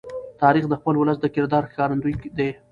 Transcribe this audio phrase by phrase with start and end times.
[0.41, 2.49] تاریخ د خپل ولس د کردار ښکارندوی دی.